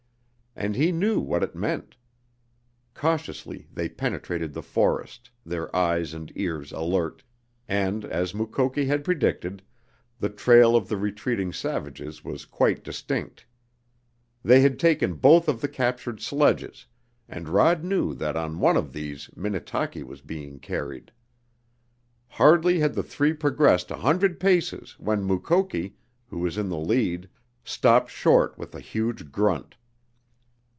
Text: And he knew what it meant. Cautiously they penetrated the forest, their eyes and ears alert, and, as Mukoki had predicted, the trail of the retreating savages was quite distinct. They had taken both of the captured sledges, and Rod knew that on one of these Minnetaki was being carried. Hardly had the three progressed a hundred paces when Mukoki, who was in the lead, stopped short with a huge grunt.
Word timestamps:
And 0.53 0.75
he 0.75 0.91
knew 0.91 1.21
what 1.21 1.43
it 1.43 1.55
meant. 1.55 1.95
Cautiously 2.93 3.69
they 3.73 3.87
penetrated 3.87 4.51
the 4.51 4.61
forest, 4.61 5.31
their 5.45 5.73
eyes 5.73 6.13
and 6.13 6.29
ears 6.35 6.73
alert, 6.73 7.23
and, 7.69 8.03
as 8.03 8.35
Mukoki 8.35 8.83
had 8.83 9.05
predicted, 9.05 9.63
the 10.19 10.27
trail 10.27 10.75
of 10.75 10.89
the 10.89 10.97
retreating 10.97 11.53
savages 11.53 12.25
was 12.25 12.43
quite 12.43 12.83
distinct. 12.83 13.45
They 14.43 14.59
had 14.59 14.77
taken 14.77 15.13
both 15.13 15.47
of 15.47 15.61
the 15.61 15.69
captured 15.69 16.19
sledges, 16.19 16.85
and 17.29 17.47
Rod 17.47 17.85
knew 17.85 18.13
that 18.15 18.35
on 18.35 18.59
one 18.59 18.75
of 18.75 18.91
these 18.91 19.29
Minnetaki 19.37 20.03
was 20.03 20.19
being 20.19 20.59
carried. 20.59 21.13
Hardly 22.27 22.79
had 22.79 22.93
the 22.93 23.03
three 23.03 23.31
progressed 23.31 23.89
a 23.89 23.95
hundred 23.95 24.37
paces 24.37 24.99
when 24.99 25.23
Mukoki, 25.25 25.95
who 26.27 26.39
was 26.39 26.57
in 26.57 26.67
the 26.67 26.77
lead, 26.77 27.29
stopped 27.63 28.11
short 28.11 28.57
with 28.57 28.75
a 28.75 28.81
huge 28.81 29.31
grunt. 29.31 29.77